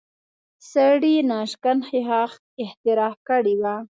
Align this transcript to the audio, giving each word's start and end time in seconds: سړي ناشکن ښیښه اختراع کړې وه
سړي 0.71 1.15
ناشکن 1.31 1.77
ښیښه 1.87 2.23
اختراع 2.63 3.13
کړې 3.27 3.55
وه 3.61 3.75